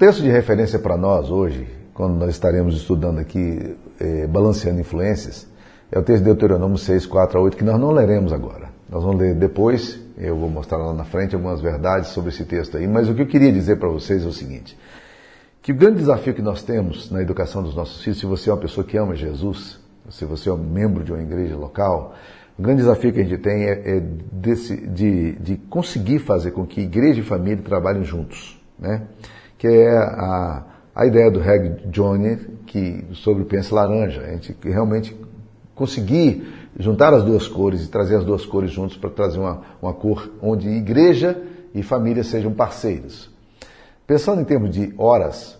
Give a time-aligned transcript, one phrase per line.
[0.00, 5.46] texto de referência para nós hoje, quando nós estaremos estudando aqui, eh, balanceando influências,
[5.92, 8.70] é o texto de Deuteronômio 6, 4 a 8, que nós não leremos agora.
[8.88, 12.78] Nós vamos ler depois, eu vou mostrar lá na frente algumas verdades sobre esse texto
[12.78, 14.74] aí, mas o que eu queria dizer para vocês é o seguinte:
[15.60, 18.54] que o grande desafio que nós temos na educação dos nossos filhos, se você é
[18.54, 19.78] uma pessoa que ama Jesus,
[20.08, 22.14] se você é um membro de uma igreja local,
[22.58, 24.00] o grande desafio que a gente tem é, é
[24.32, 29.02] desse, de, de, conseguir fazer com que igreja e família trabalhem juntos, né?
[29.60, 30.64] Que é a,
[30.94, 35.14] a ideia do Reg Johnny que sobre o Pense Laranja, a gente realmente
[35.74, 39.92] conseguir juntar as duas cores e trazer as duas cores juntos para trazer uma, uma
[39.92, 41.42] cor onde igreja
[41.74, 43.30] e família sejam parceiros.
[44.06, 45.58] Pensando em termos de horas,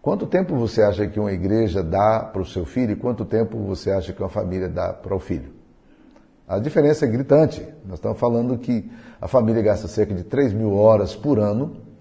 [0.00, 3.58] quanto tempo você acha que uma igreja dá para o seu filho e quanto tempo
[3.58, 5.52] você acha que uma família dá para o filho?
[6.48, 7.62] A diferença é gritante.
[7.84, 8.90] Nós estamos falando que
[9.20, 11.91] a família gasta cerca de 3 mil horas por ano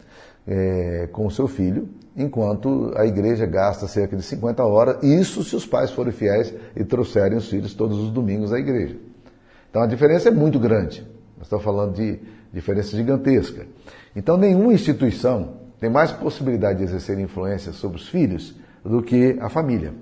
[0.48, 5.56] é, com o seu filho, enquanto a igreja gasta cerca de 50 horas, isso se
[5.56, 8.98] os pais forem fiéis e trouxerem os filhos todos os domingos à igreja.
[9.70, 11.08] Então a diferença é muito grande.
[11.38, 12.20] Nós estamos falando de
[12.54, 13.66] diferença gigantesca.
[14.16, 19.50] Então nenhuma instituição tem mais possibilidade de exercer influência sobre os filhos do que a
[19.50, 19.94] família.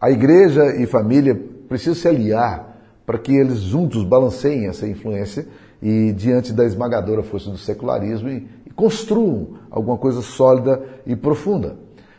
[0.00, 1.34] A igreja e família
[1.68, 5.46] precisam se aliar para que eles juntos balanceiem essa influência
[5.80, 8.28] e diante da esmagadora força do secularismo
[8.76, 11.76] construam alguma coisa sólida e profunda.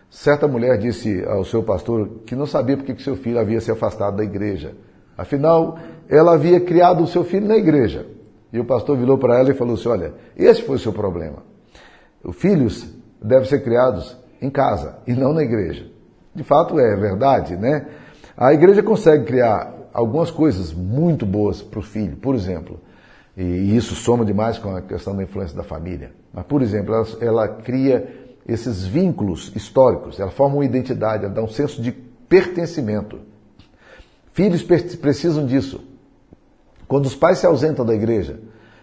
[0.09, 3.71] Certa mulher disse ao seu pastor que não sabia porque que seu filho havia se
[3.71, 4.73] afastado da igreja.
[5.17, 5.77] Afinal,
[6.09, 8.05] ela havia criado o seu filho na igreja.
[8.51, 11.43] E o pastor virou para ela e falou assim: Olha, esse foi o seu problema.
[12.23, 12.87] Os filhos
[13.21, 15.87] devem ser criados em casa e não na igreja.
[16.33, 17.87] De fato, é verdade, né?
[18.35, 22.79] A igreja consegue criar algumas coisas muito boas para o filho, por exemplo,
[23.35, 26.11] e isso soma demais com a questão da influência da família.
[26.47, 31.49] Por exemplo, ela, ela cria esses vínculos históricos, ela forma uma identidade, ela dá um
[31.49, 33.19] senso de pertencimento.
[34.31, 35.81] Filhos precisam disso.
[36.87, 38.39] Quando os pais se ausentam da igreja,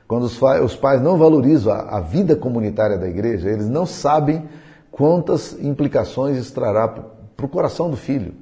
[0.07, 4.47] quando os, os pais não valorizam a, a, vida comunitária da igreja, eles não sabem
[4.91, 8.35] quantas implicações isso trará para o coração do filho.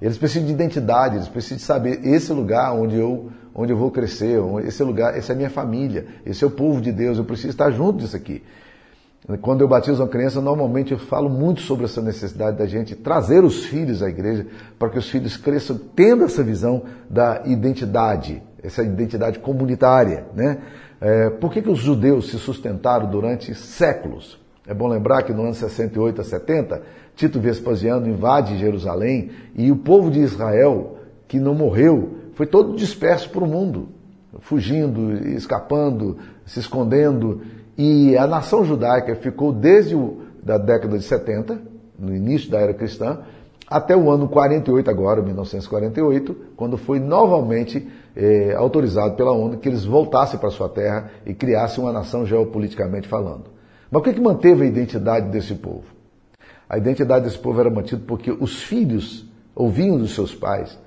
[0.00, 3.90] Eles precisam de identidade, eles precisam de saber esse lugar onde eu, onde eu vou
[3.90, 7.24] crescer, esse lugar, essa é a minha família, esse é o povo de Deus, eu
[7.24, 8.42] preciso estar junto disso aqui.
[9.42, 13.44] Quando eu batizo uma criança, normalmente eu falo muito sobre essa necessidade da gente trazer
[13.44, 14.46] os filhos à igreja
[14.78, 20.24] para que os filhos cresçam tendo essa visão da identidade, essa identidade comunitária.
[20.34, 20.58] Né?
[21.00, 24.40] É, por que, que os judeus se sustentaram durante séculos?
[24.66, 26.82] É bom lembrar que no ano 68 a 70,
[27.14, 30.96] Tito Vespasiano invade Jerusalém e o povo de Israel,
[31.28, 33.90] que não morreu, foi todo disperso para o mundo,
[34.38, 37.42] fugindo, escapando, se escondendo.
[37.76, 39.94] E a nação judaica ficou desde
[40.42, 41.60] da década de 70,
[41.98, 43.18] no início da era cristã,
[43.66, 47.86] até o ano 48 agora, 1948, quando foi novamente
[48.16, 53.06] é, autorizado pela ONU que eles voltassem para sua terra e criassem uma nação geopoliticamente
[53.06, 53.50] falando.
[53.90, 55.84] Mas o que, que manteve a identidade desse povo?
[56.66, 60.78] A identidade desse povo era mantida porque os filhos ouviam dos seus pais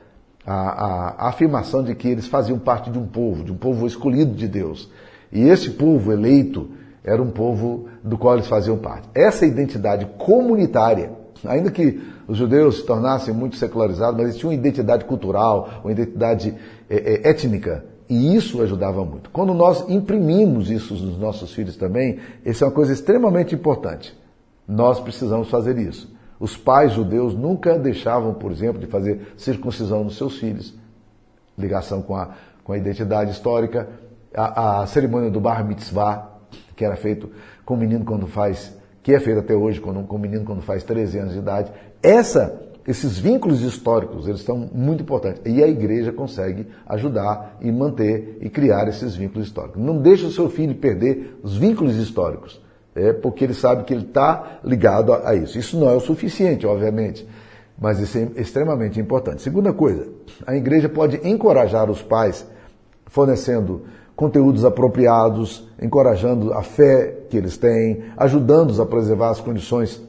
[0.46, 3.88] a, a, a, afirmação de que eles faziam parte de um povo, de um povo
[3.88, 4.90] escolhido de Deus.
[5.32, 6.70] E esse povo eleito
[7.04, 9.08] era um povo do qual eles faziam parte.
[9.14, 11.12] Essa identidade comunitária,
[11.46, 15.92] ainda que os judeus se tornassem muito secularizados, mas eles tinham uma identidade cultural, uma
[15.92, 16.54] identidade
[16.90, 19.30] é, é, étnica, e isso ajudava muito.
[19.30, 24.16] Quando nós imprimimos isso nos nossos filhos também, isso é uma coisa extremamente importante.
[24.68, 26.14] Nós precisamos fazer isso.
[26.44, 30.78] Os pais judeus nunca deixavam, por exemplo, de fazer circuncisão nos seus filhos.
[31.58, 32.32] Ligação com a,
[32.66, 33.88] com a identidade histórica.
[34.36, 36.34] A, a cerimônia do Bar Mitzvah,
[36.76, 37.32] que era feito
[37.64, 40.84] com o menino quando faz, que é feito até hoje com o menino quando faz
[40.84, 41.72] 13 anos de idade.
[42.02, 45.42] Essa, esses vínculos históricos, eles são muito importantes.
[45.46, 49.82] E a igreja consegue ajudar e manter e criar esses vínculos históricos.
[49.82, 52.62] Não deixe o seu filho perder os vínculos históricos
[52.96, 55.58] é porque ele sabe que ele está ligado a, a, isso.
[55.58, 57.28] Isso não é o suficiente, obviamente,
[57.80, 59.42] mas isso é extremamente importante.
[59.42, 60.08] Segunda coisa,
[60.46, 62.46] a igreja pode encorajar os pais
[63.08, 63.84] fornecendo
[64.16, 70.02] conteúdos apropriados, encorajando a fé que eles têm, ajudando-os a preservar as condições,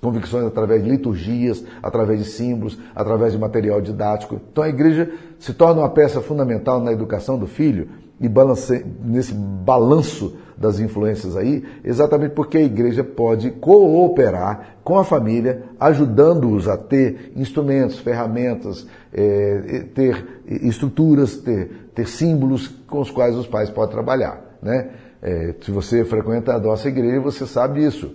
[0.00, 4.40] convicções através de liturgias, através de símbolos, através de material didático.
[4.50, 7.88] Então a igreja se torna uma peça fundamental na educação do filho
[8.22, 15.04] e balance, nesse balanço das influências aí, exatamente porque a igreja pode cooperar com a
[15.04, 23.36] família, ajudando-os a ter instrumentos, ferramentas, é, ter estruturas, ter, ter símbolos com os quais
[23.36, 24.40] os pais podem trabalhar.
[24.62, 24.90] Né?
[25.20, 28.14] É, se você frequenta a nossa igreja, você sabe isso.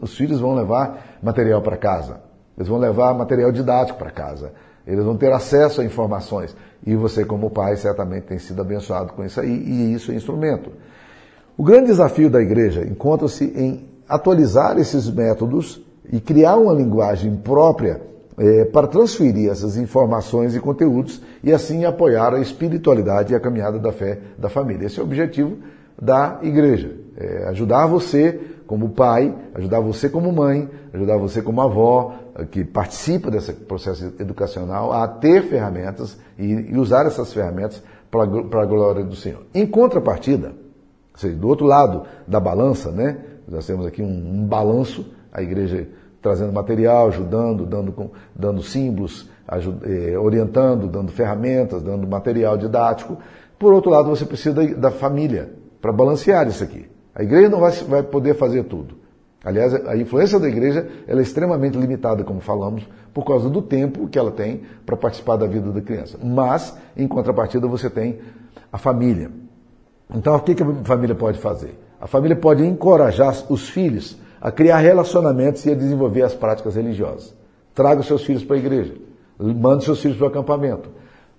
[0.00, 2.20] Os filhos vão levar material para casa,
[2.56, 4.52] eles vão levar material didático para casa,
[4.86, 6.54] eles vão ter acesso a informações.
[6.86, 10.70] E você, como pai, certamente tem sido abençoado com isso aí, e isso é instrumento.
[11.56, 15.80] O grande desafio da igreja encontra-se em atualizar esses métodos
[16.10, 18.00] e criar uma linguagem própria
[18.38, 23.78] é, para transferir essas informações e conteúdos e assim apoiar a espiritualidade e a caminhada
[23.78, 24.86] da fé da família.
[24.86, 25.58] Esse é o objetivo
[26.00, 26.96] da igreja.
[27.16, 28.40] É ajudar você
[28.70, 34.12] como pai, ajudar você como mãe, ajudar você como avó, eh, que participa desse processo
[34.20, 38.22] educacional, a ter ferramentas e, usar essas ferramentas para
[38.62, 39.42] a glória do Senhor.
[39.52, 40.52] Em contrapartida,
[41.16, 43.18] seja, do outro lado da balança, né?
[43.48, 45.88] Nós temos aqui um, um balanço, a igreja
[46.22, 49.28] trazendo material, ajudando, dando, dando símbolos,
[49.82, 53.18] eh, orientando, dando ferramentas, dando material didático.
[53.58, 55.50] Por outro lado, você precisa da, da família
[55.80, 56.89] para balancear isso aqui.
[57.14, 59.00] A igreja não vai, vai poder fazer tudo.
[59.42, 64.18] Aliás, a influência da igreja é extremamente limitada, como falamos, por causa do tempo que
[64.18, 66.18] ela tem para participar da vida da criança.
[66.22, 68.18] Mas, em contrapartida, você tem
[68.70, 69.30] a família.
[70.14, 71.78] Então, o que a família pode fazer?
[72.00, 77.34] A família pode encorajar os filhos a criar relacionamentos e a desenvolver as práticas religiosas.
[77.74, 78.94] Traga os seus filhos para a igreja.
[79.38, 80.90] Mande seus filhos para o acampamento.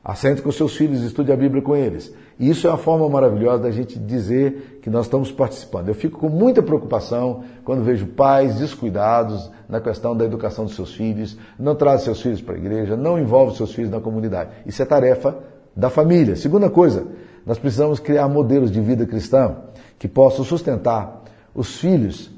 [0.03, 2.11] Assente com seus filhos, estude a Bíblia com eles.
[2.39, 5.89] E isso é uma forma maravilhosa da gente dizer que nós estamos participando.
[5.89, 10.95] Eu fico com muita preocupação quando vejo pais descuidados na questão da educação dos seus
[10.95, 14.49] filhos, não trazem seus filhos para a igreja, não envolvem seus filhos na comunidade.
[14.65, 15.37] Isso é tarefa
[15.75, 16.35] da família.
[16.35, 17.05] Segunda coisa,
[17.45, 19.57] nós precisamos criar modelos de vida cristã
[19.99, 21.21] que possam sustentar
[21.53, 22.31] os filhos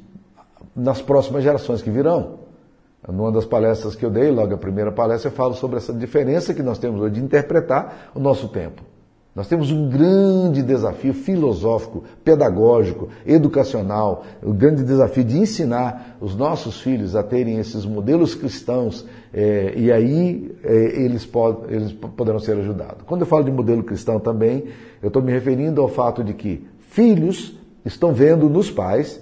[0.75, 2.42] nas próximas gerações que virão.
[3.07, 6.53] Numa das palestras que eu dei, logo a primeira palestra, eu falo sobre essa diferença
[6.53, 8.81] que nós temos hoje de interpretar o nosso tempo.
[9.35, 16.35] Nós temos um grande desafio filosófico, pedagógico, educacional, o um grande desafio de ensinar os
[16.35, 22.39] nossos filhos a terem esses modelos cristãos é, e aí é, eles, pod eles poderão
[22.39, 23.03] ser ajudados.
[23.07, 24.65] Quando eu falo de modelo cristão também,
[25.01, 29.19] eu estou me referindo ao fato de que filhos estão vendo nos pais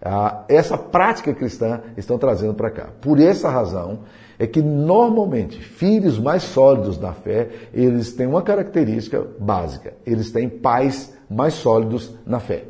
[0.00, 2.88] ah, essa prática cristã estão trazendo para cá.
[3.00, 4.00] Por essa razão
[4.38, 10.48] é que normalmente filhos mais sólidos na fé, eles têm uma característica básica, eles têm
[10.48, 12.64] pais mais sólidos na fé.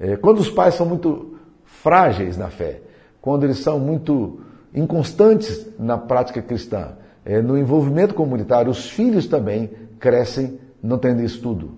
[0.00, 1.34] É, quando os pais são muito
[1.64, 2.80] frágeis na fé,
[3.20, 4.40] quando eles são muito
[4.74, 6.92] inconstantes na prática cristã,
[7.24, 11.74] é, no envolvimento comunitário, os filhos também crescem não tendo estudo.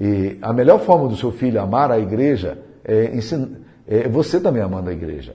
[0.00, 3.59] E a melhor forma do seu filho amar a igreja é ensinar
[3.90, 5.34] é você também amando a igreja.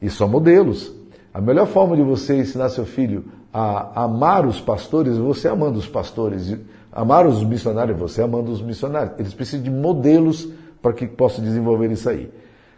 [0.00, 0.94] E são modelos.
[1.34, 5.80] A melhor forma de você ensinar seu filho a amar os pastores é você amando
[5.80, 6.56] os pastores.
[6.92, 9.18] Amar os missionários é você amando os missionários.
[9.18, 10.48] Eles precisam de modelos
[10.80, 12.30] para que possam desenvolver isso aí.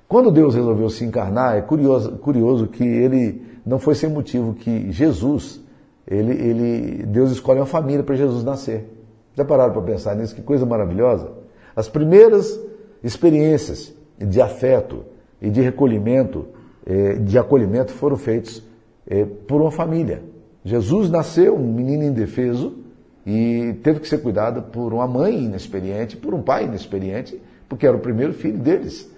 [0.08, 4.90] Quando Deus resolveu se encarnar, é curioso, curioso que ele não foi sem motivo que
[4.90, 5.60] Jesus,
[6.06, 8.88] ele, ele, Deus escolhe uma família para Jesus nascer.
[9.36, 10.34] Já pararam para pensar nisso?
[10.34, 11.30] Que coisa maravilhosa.
[11.76, 12.58] As primeiras
[13.04, 15.04] experiências de afeto
[15.40, 16.46] e de recolhimento,
[16.86, 18.62] eh, de acolhimento foram feitos
[19.06, 20.22] eh, por uma família.
[20.64, 22.78] Jesus nasceu um menino indefeso
[23.26, 27.96] e teve que ser cuidado por uma mãe inexperiente, por um pai inexperiente, porque era
[27.96, 29.10] o primeiro filho deles.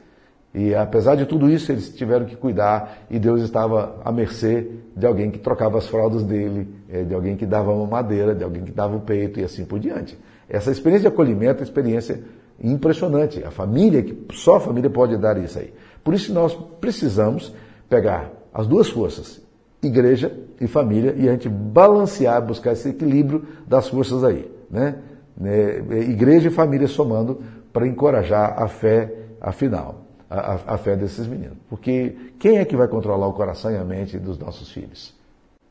[0.55, 5.07] E apesar de tudo isso, eles tiveram que cuidar e Deus estava à mercê de
[5.07, 8.63] alguém que trocava as fraldas dele, eh, de alguém que dava uma madeira, de alguém
[8.63, 10.19] que dava o peito e assim por diante.
[10.49, 12.21] Essa experiência de acolhimento uma experiência
[12.61, 13.43] impressionante.
[13.45, 15.73] A família, só a família pode dar isso aí.
[16.03, 17.55] Por isso nós precisamos
[17.89, 19.41] pegar as duas forças,
[19.83, 24.51] igreja e família, e a gente balancear, buscar esse equilíbrio das forças aí.
[24.71, 24.97] Né?
[25.43, 27.43] É, é, igreja e família somando
[27.73, 31.57] para encorajar a fé, afinal, a, a, a fé desses meninos.
[31.69, 35.15] Porque quem é que vai controlar o coração e a mente dos nossos filhos?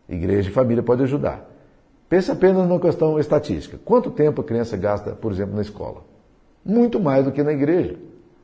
[0.09, 1.49] Igreja e família pode ajudar.
[2.09, 3.79] Pense apenas numa questão estatística.
[3.85, 6.10] Quanto tempo a criança gasta, por exemplo, na escola?
[6.63, 7.95] Muito mais do que na igreja,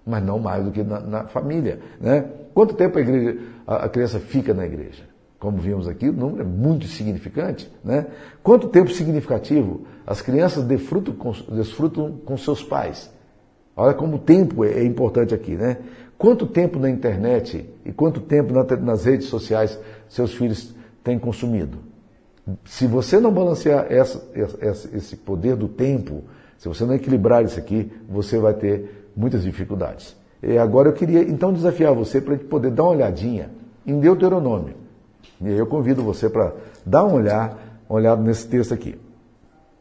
[0.05, 1.79] mas não mais do que na, na família.
[1.99, 2.25] Né?
[2.53, 5.03] Quanto tempo a, igreja, a, a, criança fica na igreja?
[5.39, 7.71] Como vimos aqui, o número é muito significante.
[7.83, 8.07] Né?
[8.41, 13.11] Quanto tempo significativo as crianças desfrutam com, desfrutam com seus pais?
[13.75, 15.55] Olha como o tempo é, é importante aqui.
[15.55, 15.77] Né?
[16.17, 21.77] Quanto tempo na internet e quanto tempo na, nas redes sociais seus filhos têm consumido?
[22.65, 24.25] Se você não balancear essa,
[24.59, 26.23] essa, esse poder do tempo,
[26.57, 30.15] se você não equilibrar isso aqui, você vai ter muitas dificuldades.
[30.41, 33.49] E agora eu queria então desafiar você para poder dar uma olhadinha
[33.85, 34.75] em Deuteronômio.
[35.41, 36.53] E aí eu convido você para
[36.85, 37.57] dar uma olhada,
[37.89, 38.97] uma olhada nesse texto aqui.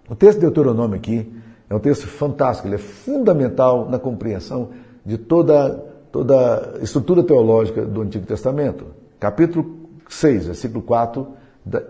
[0.09, 1.33] O texto de Deuteronômio aqui
[1.69, 4.71] é um texto fantástico, ele é fundamental na compreensão
[5.05, 5.71] de toda,
[6.13, 8.87] toda a estrutura teológica do Antigo Testamento.
[9.19, 11.27] Capítulo 6, versículo 4,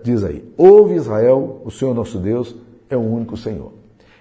[0.02, 2.54] diz aí: Ouve Israel, o Senhor nosso Deus
[2.88, 3.72] é o único Senhor.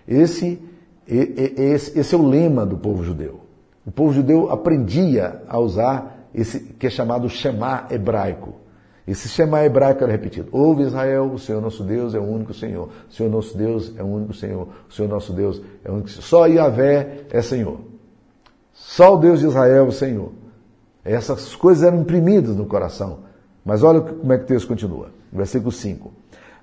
[0.07, 0.61] Esse,
[1.07, 3.41] esse, esse é o lema do povo judeu.
[3.85, 8.55] O povo judeu aprendia a usar esse que é chamado Shema hebraico.
[9.07, 10.49] Esse Shema hebraico era repetido.
[10.51, 12.89] Ouve Israel, o Senhor nosso Deus é o único Senhor.
[13.09, 14.67] O Senhor nosso Deus é o único Senhor.
[14.89, 16.23] O Senhor nosso Deus é o único Senhor.
[16.23, 17.79] Só Yahvé é Senhor.
[18.73, 20.31] Só o Deus de Israel é o Senhor.
[21.03, 23.19] Essas coisas eram imprimidas no coração.
[23.63, 25.11] Mas olha como é que o texto continua.
[25.31, 26.11] Versículo 5.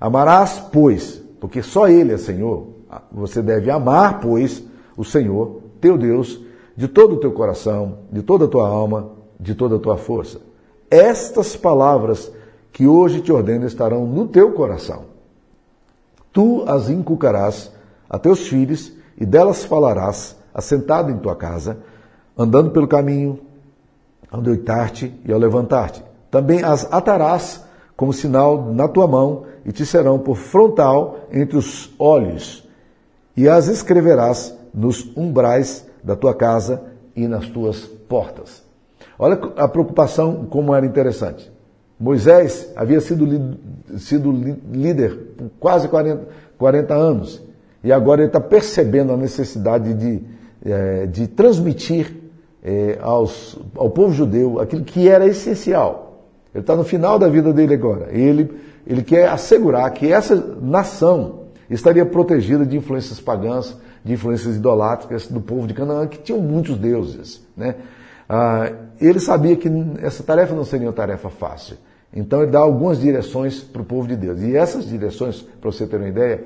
[0.01, 2.67] Amarás, pois, porque só Ele é Senhor,
[3.11, 4.63] você deve amar, pois,
[4.97, 6.41] o Senhor, teu Deus,
[6.77, 10.41] de todo o teu coração, de toda a tua alma, de toda a tua força.
[10.91, 12.31] Estas palavras
[12.73, 15.05] que hoje te ordeno estarão no teu coração.
[16.33, 17.71] Tu as inculcarás
[18.09, 21.79] a teus filhos e delas falarás, assentado em tua casa,
[22.37, 23.39] andando pelo caminho,
[24.31, 26.03] ao deitar-te e ao levantar-te.
[26.31, 27.63] Também as atarás
[27.95, 32.67] como sinal na tua mão e te serão por frontal entre os olhos,
[33.37, 36.83] e as escreverás nos umbrais da tua casa
[37.15, 38.63] e nas tuas portas.
[39.19, 41.51] Olha a preocupação como era interessante.
[41.99, 43.57] Moisés havia sido,
[43.99, 44.33] sido
[44.73, 46.27] líder por quase 40,
[46.59, 47.43] 40 anos
[47.85, 50.21] e agora ele está percebendo a necessidade de,
[50.65, 52.17] é, de transmitir
[52.63, 56.27] é, aos, ao povo judeu aquilo que era essencial.
[56.55, 58.09] Ele está no final da vida dele agora.
[58.11, 58.51] Ele,
[58.87, 61.42] ele quer assegurar que essa nação
[61.75, 66.77] estaria protegida de influências pagãs, de influências idolátricas do povo de Canaã, que tinham muitos
[66.77, 67.47] deuses.
[67.57, 67.77] Né?
[68.29, 69.69] Ah, ele sabia que
[70.01, 71.77] essa tarefa não seria uma tarefa fácil.
[72.15, 74.41] Então ele dá algumas direções para o povo de Deus.
[74.43, 76.45] E essas direções, para você ter uma ideia,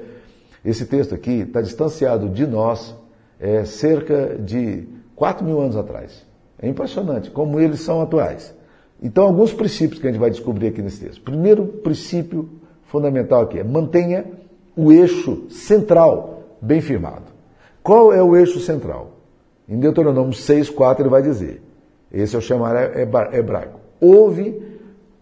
[0.65, 2.95] esse texto aqui está distanciado de nós
[3.41, 6.25] é, cerca de 4 mil anos atrás.
[6.59, 8.55] É impressionante como eles são atuais.
[9.03, 11.21] Então, alguns princípios que a gente vai descobrir aqui nesse texto.
[11.21, 12.49] Primeiro princípio
[12.85, 14.25] fundamental aqui é mantenha
[14.77, 17.25] o eixo central bem firmado.
[17.83, 19.13] Qual é o eixo central?
[19.69, 21.63] Em Deuteronômio 6, 4 ele vai dizer,
[22.13, 22.99] esse é o chamar
[23.33, 23.81] hebraico.
[24.01, 24.63] Ouve,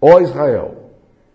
[0.01, 0.75] ó Israel,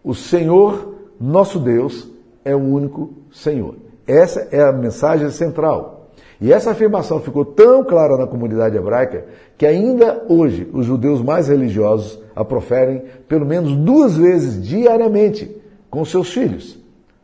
[0.03, 2.07] o Senhor nosso Deus
[2.45, 3.75] é o único Senhor.
[4.07, 6.09] Essa é a mensagem central.
[6.41, 9.25] E essa afirmação ficou tão clara na comunidade hebraica
[9.57, 15.53] que ainda hoje os judeus mais religiosos a proferem pelo menos duas vezes diariamente
[15.89, 16.79] com seus filhos.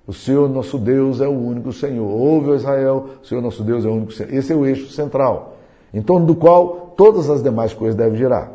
[0.08, 2.08] O Senhor nosso Deus é o único Senhor.
[2.08, 4.34] Ouve, Israel, o Senhor nosso Deus é o único Senhor.
[4.34, 5.58] Esse é o eixo central,
[5.94, 8.52] em torno do qual todas as demais coisas devem girar.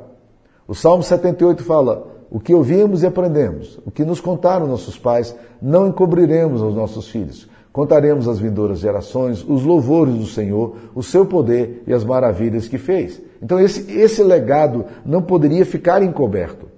[0.66, 5.34] O Salmo 78 fala: O que ouvimos e aprendemos, o que nos contaram nossos pais,
[5.60, 7.48] não encobriremos aos nossos filhos.
[7.72, 12.78] Contaremos às vindouras gerações os louvores do Senhor, o seu poder e as maravilhas que
[12.78, 13.20] fez.
[13.40, 16.68] Então, esse, esse legado não poderia ficar encoberto.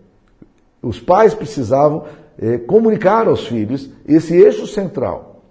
[0.83, 2.05] Os pais precisavam
[2.39, 5.43] é, comunicar aos filhos esse eixo central,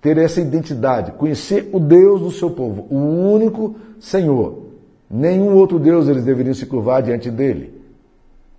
[0.00, 4.62] ter essa identidade, conhecer o Deus do seu povo, o único Senhor.
[5.10, 7.82] Nenhum outro Deus eles deveriam se curvar diante dele.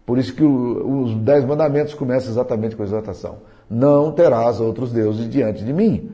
[0.06, 3.38] Por isso que o, os dez mandamentos começam exatamente com a exortação.
[3.70, 6.12] Não terás outros deuses diante de mim.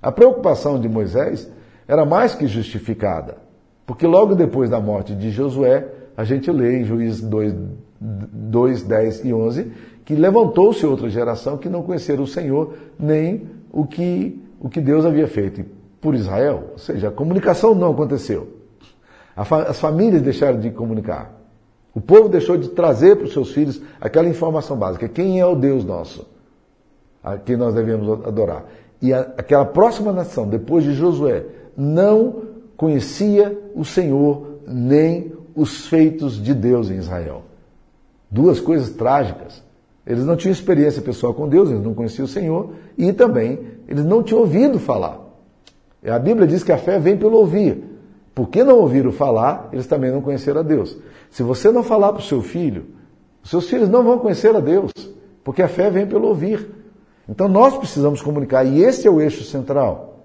[0.00, 1.50] A preocupação de Moisés
[1.88, 3.36] era mais que justificada,
[3.84, 7.54] porque logo depois da morte de Josué, a gente lê em Juízes 2,
[8.00, 9.72] 2 10 e 11,
[10.06, 15.04] que levantou-se outra geração que não conheceram o Senhor nem o que, o que Deus
[15.04, 15.64] havia feito
[16.00, 16.68] por Israel.
[16.72, 18.48] Ou seja, a comunicação não aconteceu.
[19.36, 21.34] As famílias deixaram de comunicar.
[21.92, 25.08] O povo deixou de trazer para os seus filhos aquela informação básica.
[25.08, 26.24] Quem é o Deus nosso?
[27.22, 28.64] A quem nós devemos adorar.
[29.02, 31.44] E a, aquela próxima nação, depois de Josué,
[31.76, 32.42] não
[32.76, 37.42] conhecia o Senhor nem os feitos de Deus em Israel.
[38.30, 39.65] Duas coisas trágicas.
[40.06, 43.58] Eles não tinham experiência pessoal com Deus, eles não conheciam o Senhor e também
[43.88, 45.20] eles não tinham ouvido falar.
[46.06, 47.82] A Bíblia diz que a fé vem pelo ouvir.
[48.34, 50.96] Porque não ouviram falar, eles também não conheceram a Deus.
[51.30, 52.84] Se você não falar para o seu filho,
[53.42, 54.92] os seus filhos não vão conhecer a Deus,
[55.42, 56.68] porque a fé vem pelo ouvir.
[57.28, 60.24] Então nós precisamos comunicar, e esse é o eixo central.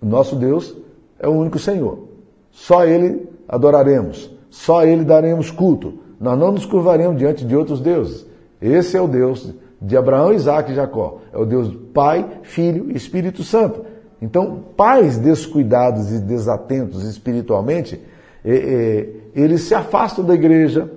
[0.00, 0.74] O nosso Deus
[1.18, 2.08] é o único Senhor.
[2.50, 5.98] Só Ele adoraremos, só Ele daremos culto.
[6.18, 8.26] Nós não nos curvaremos diante de outros deuses.
[8.60, 11.20] Esse é o Deus de Abraão, Isaac e Jacó.
[11.32, 13.84] É o Deus Pai, Filho e Espírito Santo.
[14.20, 18.00] Então, pais descuidados e desatentos espiritualmente,
[18.44, 20.90] é, é, eles se afastam da igreja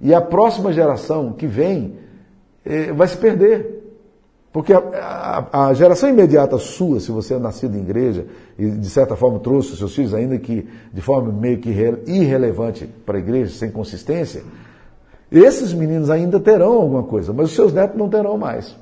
[0.00, 1.96] e a próxima geração que vem
[2.64, 3.82] é, vai se perder.
[4.52, 8.88] Porque a, a, a, geração imediata sua, se você é nascido em igreja e de
[8.88, 11.70] certa forma trouxe os seus filhos, ainda que de forma meio que
[12.06, 14.44] irrelevante para a igreja, sem consistência,
[15.38, 18.76] esses meninos ainda terão alguma coisa, mas os seus netos não terão mais.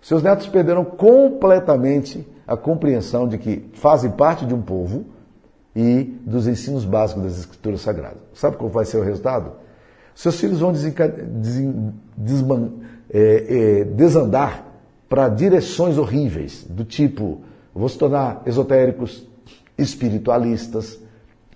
[0.00, 5.04] Seus netos perderam completamente a compreensão de que fazem parte de um povo
[5.74, 8.18] e dos ensinos básicos das Escrituras Sagradas.
[8.34, 9.52] Sabe qual vai ser o resultado?
[10.14, 10.72] Seus filhos vão
[12.16, 12.72] desman,
[13.08, 14.66] é, é, desandar
[15.08, 17.40] para direções horríveis, do tipo,
[17.74, 19.26] vão se tornar esotéricos,
[19.76, 20.98] espiritualistas,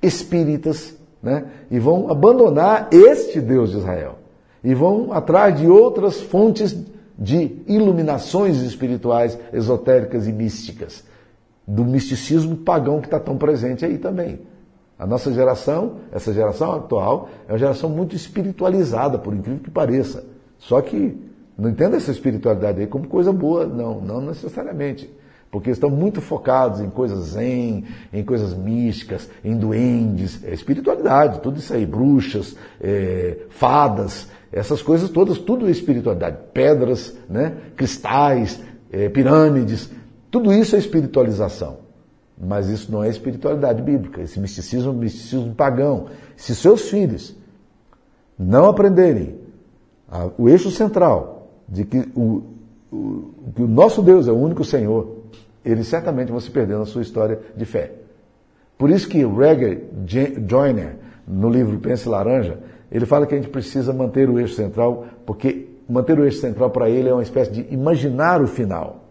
[0.03, 1.47] espíritas, né?
[1.71, 4.19] e vão abandonar este Deus de Israel.
[4.63, 6.77] E vão atrás de outras fontes
[7.19, 11.05] de iluminações espirituais, esotéricas e místicas.
[11.67, 14.41] Do misticismo pagão que está tão presente aí também.
[14.99, 20.25] A nossa geração, essa geração atual, é uma geração muito espiritualizada, por incrível que pareça.
[20.59, 21.19] Só que
[21.59, 25.11] não entenda essa espiritualidade aí como coisa boa, não, não necessariamente.
[25.55, 31.61] Porque estão muito focados em coisas zen, em coisas místicas, em duendes, é espiritualidade, tudo
[31.61, 36.39] isso aí, bruxas, é, fadas, essas coisas todas, tudo é espiritualidade.
[36.53, 39.93] Pedras, né, cristais, é, pirâmides,
[40.29, 41.77] tudo isso é espiritualização.
[42.37, 46.07] Mas isso não é espiritualidade bíblica, esse misticismo é um misticismo pagão.
[46.37, 47.33] Se seus filhos
[48.37, 49.37] não aprenderem
[50.11, 52.43] a, o eixo central de que o,
[52.91, 55.23] o, que o nosso Deus é o único Senhor,
[55.65, 57.93] eles certamente vão se perder na sua história de fé.
[58.77, 59.85] Por isso que Regger
[60.47, 62.59] Joyner, no livro Pense Laranja,
[62.91, 66.71] ele fala que a gente precisa manter o eixo central, porque manter o eixo central
[66.71, 69.05] para ele é uma espécie de imaginar o final.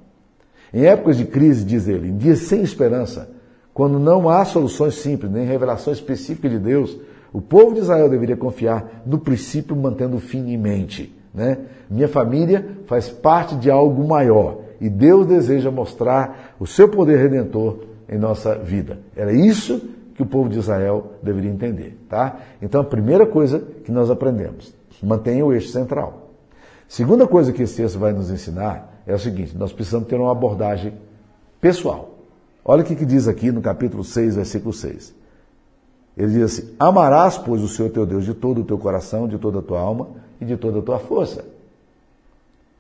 [0.74, 3.30] Em épocas de crise, diz ele, em dias sem esperança,
[3.74, 6.98] quando não há soluções simples, nem revelação específica de Deus,
[7.32, 11.14] o povo de Israel deveria confiar no princípio mantendo o fim em mente.
[11.34, 11.58] Né?
[11.90, 17.86] Minha família faz parte de algo maior e Deus deseja mostrar o seu poder redentor
[18.10, 19.00] em nossa vida.
[19.16, 19.80] Era isso
[20.14, 22.38] que o povo de Israel deveria entender, tá?
[22.62, 26.32] Então a primeira coisa que nós aprendemos, mantenha o eixo central.
[26.86, 30.34] Segunda coisa que esse texto vai nos ensinar é o seguinte, nós precisamos ter uma
[30.34, 30.96] abordagem
[31.62, 32.10] pessoal.
[32.66, 35.16] Olha o que, que diz aqui no capítulo 6, versículo 6.
[36.18, 39.38] Ele diz assim: Amarás, pois, o Senhor teu Deus de todo o teu coração, de
[39.38, 40.10] toda a tua alma
[40.42, 41.46] e de toda a tua força.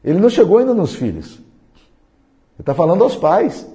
[0.04, 1.43] Ele não chegou ainda nos filhos.
[2.56, 3.68] Ele está falando aos pais.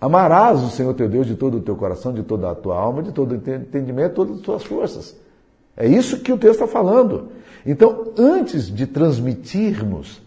[0.00, 3.02] Amarás o Senhor teu Deus de todo o teu coração, de toda a tua alma,
[3.02, 5.16] de todo o entendimento, de todas as tuas forças.
[5.76, 7.28] É isso que o texto está falando.
[7.64, 10.22] Então, antes de transmitirmos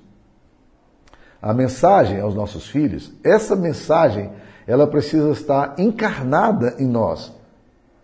[1.42, 4.32] a mensagem aos nossos filhos, essa mensagem
[4.66, 7.34] ela precisa estar encarnada em nós.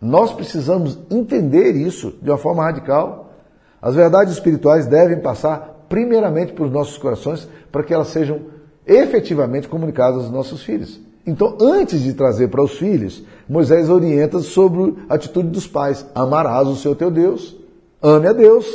[0.02, 3.34] Nós precisamos entender isso de uma forma radical.
[3.82, 8.42] As verdades espirituais devem passar primeiramente por nossos corações para que elas sejam
[8.90, 11.00] efetivamente comunicadas aos nossos filhos.
[11.26, 16.68] Então, antes de trazer para os filhos, Moisés orienta sobre a atitude dos pais: amarás
[16.68, 17.56] o seu teu Deus,
[18.02, 18.66] ame a Deus.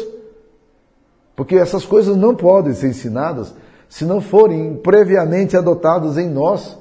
[1.34, 3.52] Porque essas coisas não podem ser ensinadas
[3.88, 6.78] se não forem previamente adotadas em nós.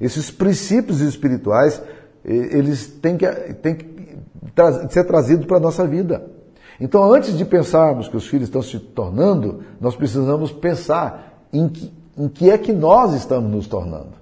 [0.00, 1.80] Esses princípios espirituais,
[2.24, 3.86] eles têm que, têm que
[4.90, 6.24] ser trazidos para a nossa vida.
[6.80, 11.92] Então, antes de pensarmos que os filhos estão se tornando, nós precisamos pensar em que,
[12.16, 14.14] em que é que nós estamos nos tornando.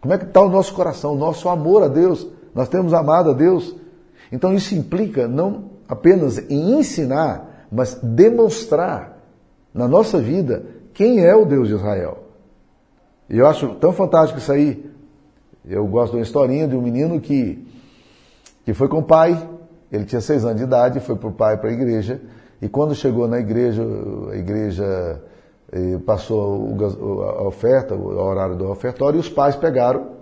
[0.00, 2.26] Como é que está o nosso coração, o nosso amor a Deus?
[2.54, 3.74] Nós temos amado a Deus?
[4.30, 9.18] Então, isso implica não apenas em ensinar, mas demonstrar
[9.72, 12.24] na nossa vida quem é o Deus de Israel.
[13.28, 14.90] E eu acho tão fantástico isso aí,
[15.68, 17.66] eu gosto de uma historinha de um menino que,
[18.64, 19.48] que foi com o pai,
[19.90, 22.20] ele tinha seis anos de idade, foi para o pai para a igreja,
[22.62, 23.82] e quando chegou na igreja,
[24.30, 25.22] a igreja
[26.04, 26.76] passou
[27.38, 30.12] a oferta, o horário do ofertório, e os pais pegaram,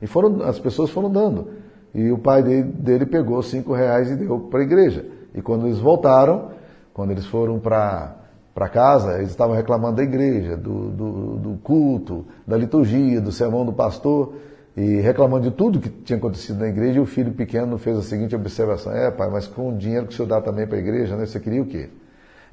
[0.00, 1.48] e foram, as pessoas foram dando.
[1.94, 5.04] E o pai dele, pegou cinco reais e deu para a igreja.
[5.34, 6.50] E quando eles voltaram,
[6.92, 8.16] quando eles foram para
[8.54, 13.66] para casa, eles estavam reclamando da igreja, do, do, do, culto, da liturgia, do sermão
[13.66, 14.34] do pastor
[14.76, 18.02] e reclamando de tudo que tinha acontecido na igreja, e o filho pequeno fez a
[18.02, 20.80] seguinte observação: É, pai, mas com o dinheiro que o senhor dá também para a
[20.80, 21.90] igreja, né, você queria o quê?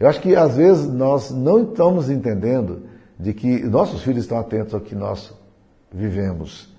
[0.02, 2.88] Eu acho que às vezes nós não estamos entendendo
[3.20, 5.32] de que nossos filhos estão atentos ao que nós
[5.94, 6.74] vivemos,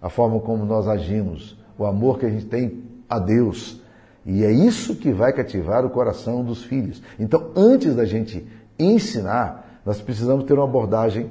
[0.00, 3.80] a forma como nós agimos, o amor que a gente tem a Deus.
[4.26, 7.02] E é isso que vai cativar o coração dos filhos.
[7.18, 8.46] Então, antes da gente
[8.78, 11.30] ensinar, nós precisamos ter uma abordagem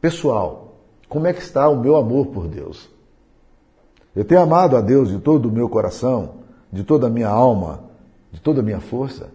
[0.00, 0.74] pessoal,
[1.08, 2.90] como é que está o meu amor por Deus?
[4.16, 6.38] Eu tenho amado a Deus de todo o meu coração,
[6.72, 7.84] de toda a minha alma,
[8.32, 9.28] de toda a minha força.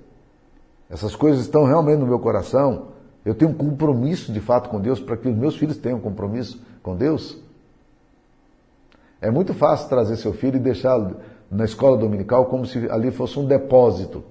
[0.90, 2.88] Essas coisas estão realmente no meu coração.
[3.24, 6.60] Eu tenho um compromisso de fato com Deus para que os meus filhos tenham compromisso
[6.82, 7.38] com Deus?
[9.22, 11.18] É muito fácil trazer seu filho e deixá-lo
[11.52, 14.24] na escola dominical como se ali fosse um depósito.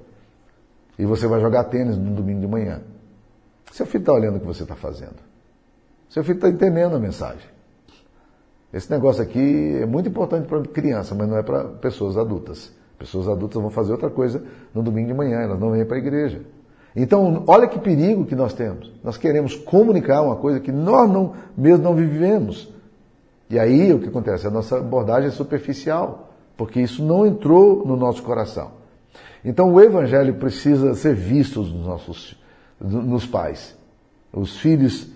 [0.99, 2.83] E você vai jogar tênis no domingo de manhã.
[3.71, 5.17] Seu filho está olhando o que você está fazendo.
[6.09, 7.47] Seu filho está entendendo a mensagem.
[8.73, 12.73] Esse negócio aqui é muito importante para criança, mas não é para pessoas adultas.
[12.99, 14.43] Pessoas adultas vão fazer outra coisa
[14.75, 16.43] no domingo de manhã, elas não vêm para a igreja.
[16.97, 18.93] Então, olha que perigo que nós temos.
[19.05, 22.73] Nós queremos comunicar uma coisa que nós não, mesmo não vivemos.
[23.49, 24.47] E aí o que acontece?
[24.47, 28.73] A nossa abordagem é superficial, porque isso não entrou no nosso coração.
[29.45, 32.39] Então o evangelho precisa ser visto nos nossos
[32.81, 33.77] nos pais.
[34.33, 35.09] Os filhos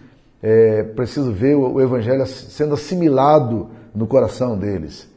[0.42, 5.08] é, precisam ver o evangelho sendo assimilado no coração deles.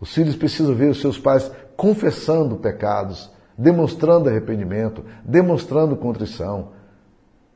[0.00, 6.68] Os filhos precisam ver os seus pais confessando pecados, demonstrando arrependimento, demonstrando contrição,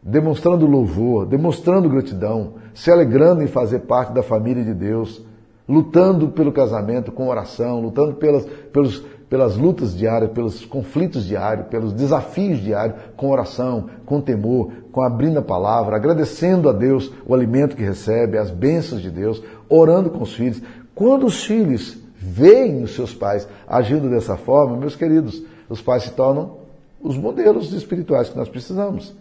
[0.03, 5.25] demonstrando louvor, demonstrando gratidão, se alegrando em fazer parte da família de Deus,
[5.67, 8.99] lutando pelo casamento com oração, lutando pelas, pelos,
[9.31, 15.39] pelas lutas diárias, pelos conflitos diários, pelos desafios diários, com oração, com temor, com abrindo
[15.39, 20.23] a palavra, agradecendo a Deus o alimento que recebe, as bênçãos de Deus, orando com
[20.23, 20.61] os filhos.
[20.95, 26.13] Quando os filhos veem os seus pais agindo dessa forma, meus queridos, os pais se
[26.13, 26.59] tornam
[27.01, 29.15] os modelos espirituais que nós precisamos.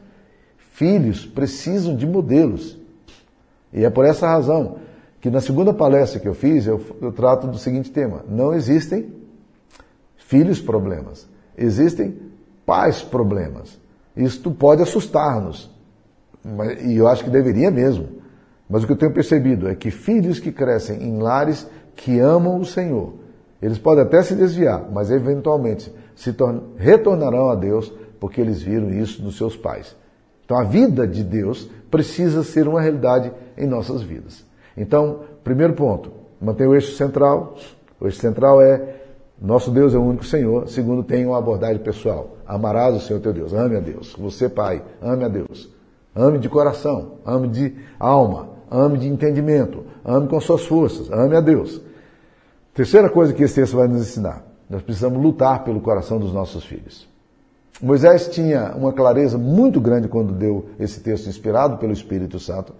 [0.71, 2.79] Filhos precisam de modelos.
[3.73, 4.77] E é por essa razão
[5.19, 9.13] que na segunda palestra que eu fiz, eu, eu trato do seguinte tema: não existem
[10.15, 12.17] filhos problemas, existem
[12.65, 13.77] pais problemas.
[14.15, 15.69] Isto pode assustar-nos,
[16.85, 18.23] e eu acho que deveria mesmo.
[18.69, 22.59] Mas o que eu tenho percebido é que filhos que crescem em lares que amam
[22.59, 23.13] o Senhor,
[23.61, 26.35] eles podem até se desviar, mas eventualmente se
[26.77, 29.95] retornarão a Deus porque eles viram isso nos seus pais.
[30.45, 34.45] Então a vida de Deus precisa ser uma realidade em nossas vidas.
[34.75, 37.55] Então, primeiro ponto, manter o eixo central.
[37.99, 38.95] O eixo central é
[39.41, 40.67] nosso Deus é o único Senhor.
[40.67, 42.37] Segundo, tem uma abordagem pessoal.
[42.45, 43.53] Amarás o Senhor teu Deus.
[43.53, 44.15] Ame a Deus.
[44.17, 45.69] Você, pai, ame a Deus.
[46.15, 51.41] Ame de coração, ame de alma, ame de entendimento, ame com suas forças, ame a
[51.41, 51.79] Deus.
[52.73, 56.65] Terceira coisa que esse texto vai nos ensinar: nós precisamos lutar pelo coração dos nossos
[56.65, 57.07] filhos.
[57.81, 62.73] Moisés tinha uma clareza muito grande quando deu esse texto inspirado pelo Espírito Santo,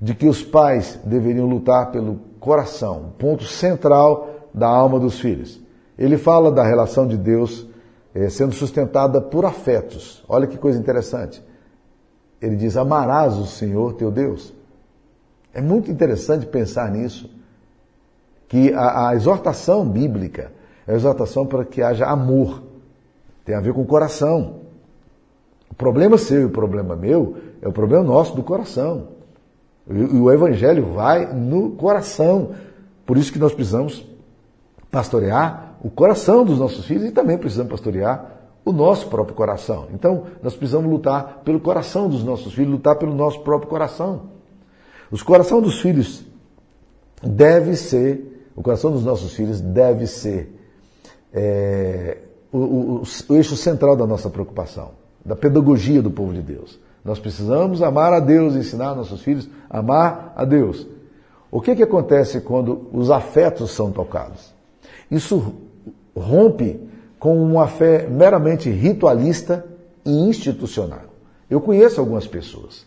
[0.00, 5.60] de que os pais deveriam lutar pelo coração, ponto central da alma dos filhos.
[5.96, 7.66] Ele fala da relação de Deus
[8.14, 10.24] eh, sendo sustentada por afetos.
[10.28, 11.42] Olha que coisa interessante.
[12.40, 14.57] Ele diz: Amarás o Senhor teu Deus.
[15.52, 17.30] É muito interessante pensar nisso.
[18.48, 20.52] Que a, a exortação bíblica
[20.86, 22.62] é a exortação para que haja amor
[23.44, 24.56] tem a ver com o coração.
[25.70, 29.08] O problema seu e o problema meu é o problema nosso do coração.
[29.88, 32.50] E o evangelho vai no coração.
[33.06, 34.06] Por isso que nós precisamos
[34.90, 39.86] pastorear o coração dos nossos filhos e também precisamos pastorear o nosso próprio coração.
[39.94, 44.37] Então, nós precisamos lutar pelo coração dos nossos filhos, lutar pelo nosso próprio coração.
[45.10, 46.24] Os coração dos filhos
[47.22, 50.54] deve ser, o coração dos nossos filhos deve ser
[51.32, 52.18] é,
[52.52, 54.92] o, o, o eixo central da nossa preocupação,
[55.24, 56.78] da pedagogia do povo de Deus.
[57.04, 60.86] Nós precisamos amar a Deus, ensinar nossos filhos a amar a Deus.
[61.50, 64.52] O que, que acontece quando os afetos são tocados?
[65.10, 65.54] Isso
[66.14, 66.78] rompe
[67.18, 69.64] com uma fé meramente ritualista
[70.04, 71.04] e institucional.
[71.48, 72.86] Eu conheço algumas pessoas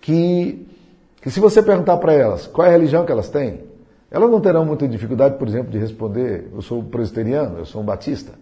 [0.00, 0.66] que,
[1.20, 3.60] que se você perguntar para elas qual é a religião que elas têm,
[4.10, 7.84] elas não terão muita dificuldade, por exemplo, de responder: eu sou presbiteriano, eu sou um
[7.84, 8.32] batista.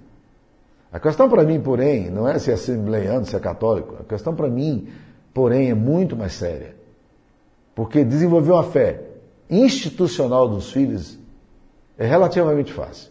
[0.92, 3.96] A questão para mim, porém, não é se é assembleiano, se é católico.
[4.00, 4.88] A questão para mim,
[5.34, 6.76] porém, é muito mais séria.
[7.74, 9.02] Porque desenvolver uma fé
[9.50, 11.18] institucional dos filhos
[11.98, 13.10] é relativamente fácil.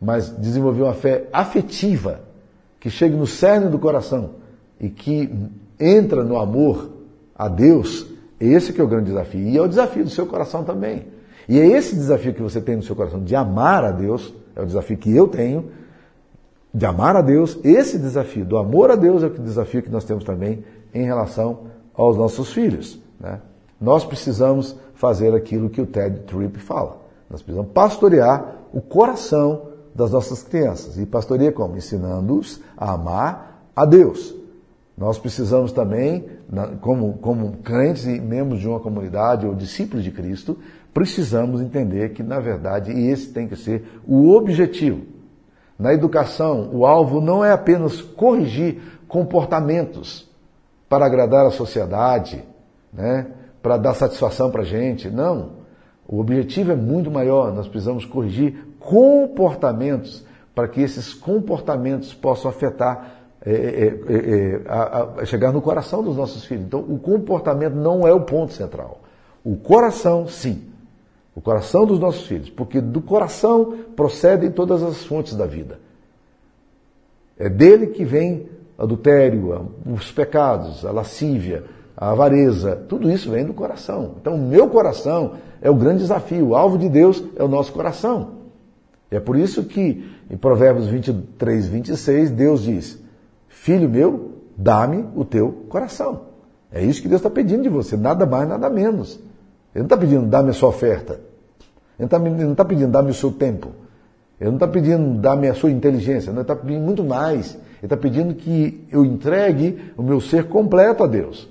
[0.00, 2.20] Mas desenvolver uma fé afetiva,
[2.80, 4.36] que chegue no cerne do coração
[4.80, 5.32] e que
[5.78, 6.90] entra no amor
[7.34, 8.06] a Deus,
[8.40, 9.40] esse que é o grande desafio.
[9.40, 11.06] E é o desafio do seu coração também.
[11.48, 14.62] E é esse desafio que você tem no seu coração de amar a Deus, é
[14.62, 15.70] o desafio que eu tenho,
[16.74, 20.04] de amar a Deus, esse desafio do amor a Deus é o desafio que nós
[20.04, 21.60] temos também em relação
[21.94, 23.00] aos nossos filhos.
[23.18, 23.40] Né?
[23.80, 26.98] Nós precisamos fazer aquilo que o Ted Tripp fala.
[27.30, 30.98] Nós precisamos pastorear o coração das nossas crianças.
[30.98, 31.76] E pastoreia como?
[31.76, 34.34] Ensinando-os a amar a Deus.
[34.96, 36.24] Nós precisamos também,
[36.80, 40.58] como, como crentes e membros de uma comunidade ou discípulos de Cristo,
[40.94, 45.16] precisamos entender que, na verdade, esse tem que ser o objetivo
[45.78, 50.26] na educação, o alvo não é apenas corrigir comportamentos,
[50.88, 52.44] para agradar a sociedade,
[52.92, 53.26] né?
[53.62, 55.10] para dar satisfação para a gente.
[55.10, 55.50] Não.
[56.06, 57.52] O objetivo é muito maior.
[57.52, 65.24] Nós precisamos corrigir comportamentos para que esses comportamentos possam afetar, é, é, é, a, a
[65.24, 66.64] chegar no coração dos nossos filhos.
[66.64, 69.00] Então, o comportamento não é o ponto central.
[69.44, 70.64] O coração, sim.
[71.32, 72.50] O coração dos nossos filhos.
[72.50, 75.78] Porque do coração procedem todas as fontes da vida.
[77.38, 81.64] É dele que vem adultério, os pecados, a lascívia,
[81.96, 84.16] a avareza, tudo isso vem do coração.
[84.20, 86.48] Então, o meu coração é o grande desafio.
[86.48, 88.32] O alvo de Deus é o nosso coração.
[89.08, 93.05] E é por isso que em Provérbios 23, 26, Deus diz:
[93.66, 96.20] Filho meu, dá-me o teu coração.
[96.70, 99.16] É isso que Deus está pedindo de você, nada mais, nada menos.
[99.74, 101.14] Ele não está pedindo, dá-me a sua oferta.
[101.98, 102.08] Ele
[102.44, 103.72] não está pedindo, dá-me o seu tempo.
[104.40, 106.30] Ele não está pedindo, dá-me a sua inteligência.
[106.30, 107.54] Ele está pedindo muito mais.
[107.54, 111.48] Ele está pedindo que eu entregue o meu ser completo a Deus.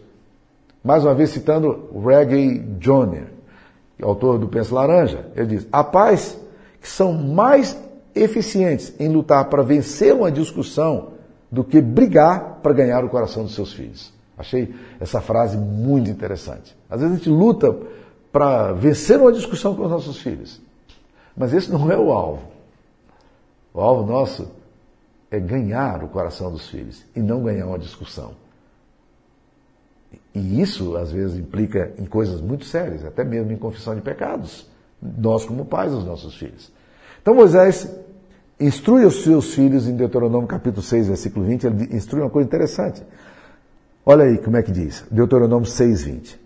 [0.82, 3.28] Mais uma vez citando Reggae Joner,
[4.01, 6.39] autor do Penso Laranja, ele diz: há pais
[6.80, 7.78] que são mais
[8.15, 11.14] eficientes em lutar para vencer uma discussão
[11.55, 14.13] do que brigar para ganhar o coração dos seus filhos.
[14.37, 16.75] Achei essa frase muito interessante.
[16.89, 17.73] Às vezes a gente luta
[18.29, 20.61] para vencer uma discussão com os nossos filhos,
[21.35, 22.43] mas esse não é o alvo.
[23.73, 24.51] O alvo nosso
[25.31, 28.33] é ganhar o coração dos filhos e não ganhar uma discussão.
[30.33, 34.67] E isso, às vezes, implica em coisas muito sérias, até mesmo em confissão de pecados.
[35.01, 36.69] Nós, como pais dos nossos filhos.
[37.21, 37.89] Então, Moisés
[38.59, 43.03] instrui os seus filhos, em Deuteronômio capítulo 6, versículo 20, ele instrui uma coisa interessante.
[44.05, 46.39] Olha aí como é que diz, Deuteronômio 6, 20.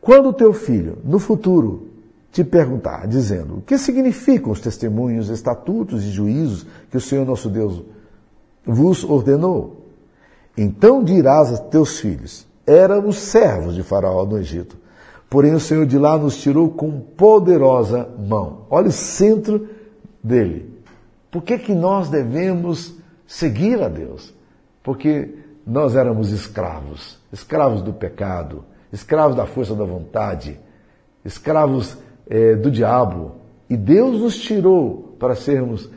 [0.00, 1.88] Quando o teu filho, no futuro,
[2.32, 7.48] te perguntar, dizendo, o que significam os testemunhos, estatutos e juízos que o Senhor nosso
[7.48, 7.82] Deus
[8.64, 9.86] vos ordenou,
[10.56, 14.76] então dirás a teus filhos, éramos servos de Faraó no Egito.
[15.28, 18.66] Porém, o Senhor de lá nos tirou com poderosa mão.
[18.68, 19.68] Olha o centro
[20.22, 20.69] dele.
[21.30, 24.34] Por que, que nós devemos seguir a Deus?
[24.82, 30.58] Porque nós éramos escravos, escravos do pecado, escravos da força da vontade,
[31.24, 31.96] escravos
[32.28, 33.36] é, do diabo.
[33.68, 35.88] E Deus nos tirou para sermos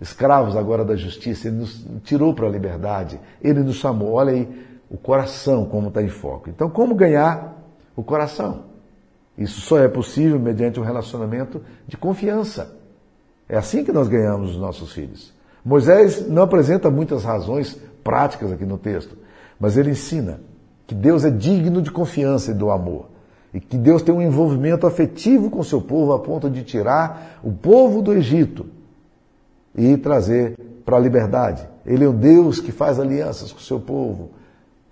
[0.00, 4.12] escravos agora da justiça, Ele nos tirou para a liberdade, Ele nos chamou.
[4.12, 4.48] Olha aí,
[4.88, 6.48] o coração como está em foco.
[6.48, 7.56] Então, como ganhar
[7.96, 8.64] o coração?
[9.36, 12.77] Isso só é possível mediante um relacionamento de confiança.
[13.48, 15.32] É assim que nós ganhamos os nossos filhos.
[15.64, 19.16] Moisés não apresenta muitas razões práticas aqui no texto,
[19.58, 20.40] mas ele ensina
[20.86, 23.06] que Deus é digno de confiança e do amor.
[23.52, 27.50] E que Deus tem um envolvimento afetivo com seu povo a ponto de tirar o
[27.52, 28.66] povo do Egito
[29.74, 31.66] e trazer para a liberdade.
[31.84, 34.30] Ele é o Deus que faz alianças com o seu povo.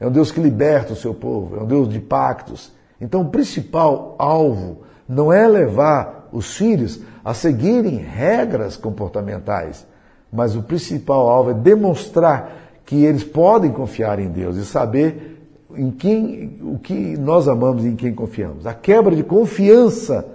[0.01, 2.73] É um Deus que liberta o seu povo, é um Deus de pactos.
[3.01, 9.87] Então, o principal alvo não é levar os filhos a seguirem regras comportamentais,
[10.33, 15.37] mas o principal alvo é demonstrar que eles podem confiar em Deus e saber
[15.75, 18.67] em quem o que nós amamos e em quem confiamos.
[18.67, 20.27] A quebra de confiança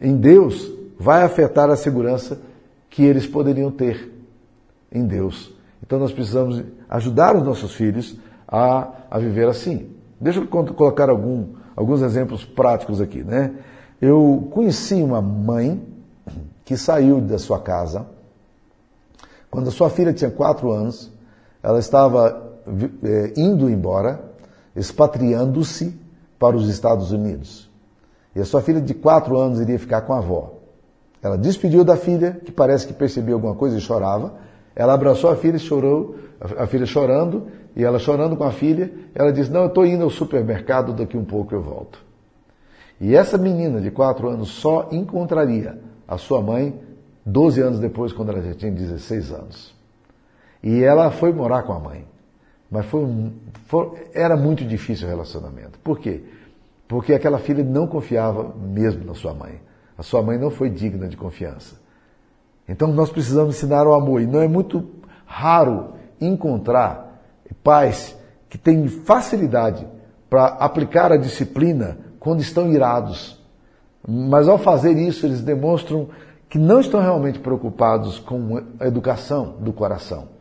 [0.00, 2.40] em Deus vai afetar a segurança
[2.90, 4.12] que eles poderiam ter
[4.90, 5.54] em Deus.
[5.82, 9.90] Então nós precisamos ajudar os nossos filhos a, a viver assim.
[10.20, 13.22] Deixa eu colocar algum, alguns exemplos práticos aqui.
[13.22, 13.52] Né?
[14.00, 15.82] Eu conheci uma mãe
[16.64, 18.06] que saiu da sua casa
[19.50, 21.10] quando a sua filha tinha quatro anos.
[21.62, 22.58] Ela estava
[23.02, 24.22] é, indo embora,
[24.76, 25.98] expatriando-se
[26.38, 27.68] para os Estados Unidos.
[28.36, 30.54] E a sua filha de quatro anos iria ficar com a avó.
[31.20, 34.34] Ela despediu da filha, que parece que percebeu alguma coisa e chorava.
[34.76, 38.92] Ela abraçou a filha e chorou, a filha chorando, e ela chorando com a filha,
[39.12, 42.07] ela disse: Não, eu estou indo ao supermercado, daqui um pouco eu volto.
[43.00, 46.78] E essa menina de quatro anos só encontraria a sua mãe
[47.24, 49.74] 12 anos depois, quando ela já tinha 16 anos.
[50.62, 52.06] E ela foi morar com a mãe.
[52.70, 53.06] Mas foi,
[53.66, 55.78] foi, era muito difícil o relacionamento.
[55.80, 56.22] Por quê?
[56.86, 59.60] Porque aquela filha não confiava mesmo na sua mãe.
[59.96, 61.76] A sua mãe não foi digna de confiança.
[62.66, 64.22] Então nós precisamos ensinar o amor.
[64.22, 64.88] E não é muito
[65.26, 67.22] raro encontrar
[67.62, 68.16] pais
[68.48, 69.86] que têm facilidade
[70.30, 73.38] para aplicar a disciplina quando estão irados.
[74.06, 76.08] Mas ao fazer isso, eles demonstram
[76.48, 80.38] que não estão realmente preocupados com a educação do coração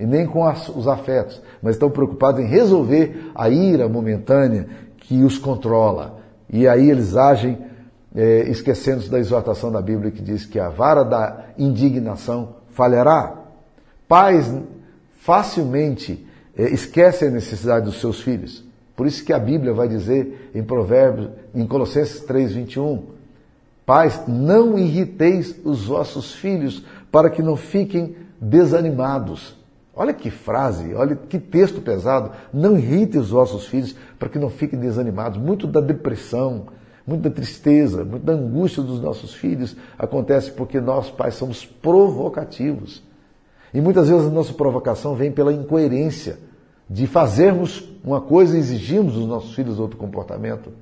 [0.00, 5.22] e nem com as, os afetos, mas estão preocupados em resolver a ira momentânea que
[5.22, 6.20] os controla.
[6.48, 7.58] E aí eles agem
[8.14, 13.34] é, esquecendo-se da exortação da Bíblia que diz que a vara da indignação falhará.
[14.08, 14.52] Pais
[15.18, 18.64] facilmente é, esquecem a necessidade dos seus filhos.
[19.00, 23.02] Por isso que a Bíblia vai dizer em Provérbios, em Colossenses 3, 21,
[23.86, 29.56] Pais, não irriteis os vossos filhos para que não fiquem desanimados.
[29.96, 32.32] Olha que frase, olha que texto pesado.
[32.52, 35.40] Não irrite os vossos filhos para que não fiquem desanimados.
[35.40, 36.66] Muito da depressão,
[37.06, 43.02] muito da tristeza, muito da angústia dos nossos filhos acontece porque nós, pais, somos provocativos.
[43.72, 46.49] E muitas vezes a nossa provocação vem pela incoerência
[46.90, 50.72] de fazermos uma coisa e exigirmos dos nossos filhos outro comportamento.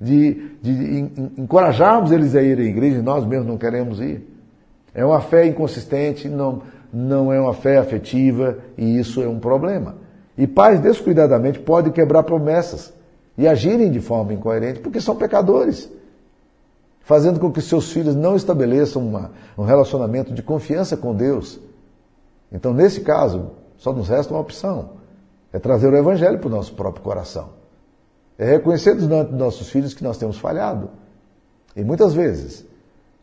[0.00, 4.28] De, de encorajarmos eles a ir à igreja e nós mesmos não queremos ir.
[4.92, 9.94] É uma fé inconsistente, não, não é uma fé afetiva e isso é um problema.
[10.36, 12.92] E pais descuidadamente podem quebrar promessas
[13.38, 15.88] e agirem de forma incoerente porque são pecadores,
[17.00, 21.60] fazendo com que seus filhos não estabeleçam uma, um relacionamento de confiança com Deus.
[22.50, 24.96] Então, nesse caso, só nos resta uma opção:
[25.56, 27.50] é trazer o Evangelho para o nosso próprio coração.
[28.38, 30.90] É reconhecer diante dos nossos filhos que nós temos falhado.
[31.74, 32.66] E muitas vezes,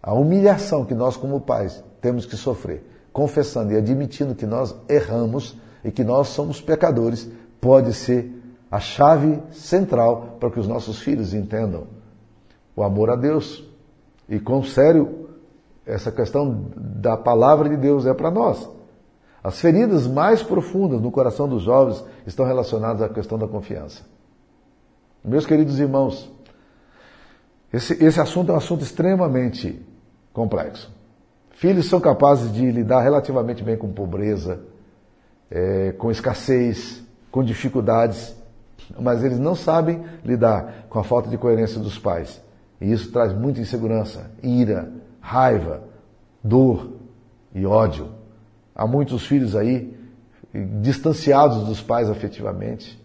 [0.02, 5.56] a humilhação que nós, como pais, temos que sofrer confessando e admitindo que nós erramos
[5.86, 7.30] e que nós somos pecadores,
[7.62, 8.42] pode ser
[8.72, 11.84] a chave central para que os nossos filhos entendam
[12.76, 13.64] o amor a Deus
[14.28, 15.30] e quão sério
[15.86, 18.68] essa questão da palavra de Deus é para nós.
[19.44, 24.04] As feridas mais profundas no coração dos jovens estão relacionadas à questão da confiança.
[25.24, 26.32] Meus queridos irmãos,
[27.72, 29.86] esse, esse assunto é um assunto extremamente
[30.32, 30.92] complexo.
[31.52, 34.62] Filhos são capazes de lidar relativamente bem com pobreza,
[35.52, 38.36] é, com escassez, com dificuldades,
[39.00, 42.42] mas eles não sabem lidar com a falta de coerência dos pais.
[42.80, 45.84] E isso traz muita insegurança, ira, raiva,
[46.44, 46.94] dor
[47.54, 48.23] e ódio.
[48.76, 49.98] Há muitos filhos aí
[50.82, 53.02] distanciados dos pais afetivamente.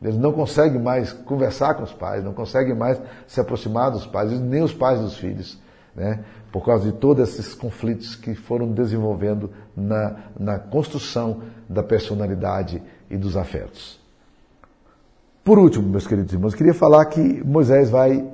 [0.00, 4.30] Eles não conseguem mais conversar com os pais, não conseguem mais se aproximar dos pais,
[4.40, 5.58] nem os pais dos filhos
[5.98, 6.24] né?
[6.52, 13.16] por causa de todos esses conflitos que foram desenvolvendo na, na construção da personalidade e
[13.16, 13.98] dos afetos.
[15.44, 18.24] Por último, meus queridos irmãos, queria falar que Moisés vai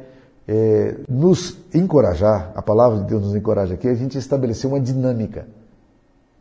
[0.46, 5.46] é, nos encorajar, a palavra de Deus nos encoraja aqui, a gente estabelecer uma dinâmica.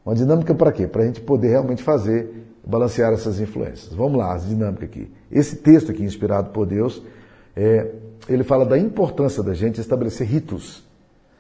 [0.05, 0.87] Uma dinâmica para quê?
[0.87, 3.93] Para a gente poder realmente fazer, balancear essas influências.
[3.93, 5.11] Vamos lá, as dinâmicas aqui.
[5.31, 7.01] Esse texto aqui, inspirado por Deus,
[7.55, 7.91] é,
[8.27, 10.83] ele fala da importância da gente estabelecer ritos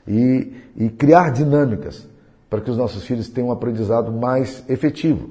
[0.07, 2.07] e, e criar dinâmicas
[2.49, 5.29] para que os nossos filhos tenham um aprendizado mais efetivo.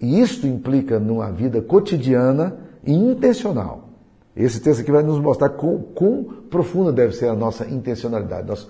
[0.00, 3.88] E isto implica numa vida cotidiana e intencional.
[4.34, 8.48] Esse texto aqui vai nos mostrar quão, quão profunda deve ser a nossa intencionalidade.
[8.48, 8.66] Nós